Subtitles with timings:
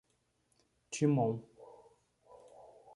[0.93, 1.29] Timon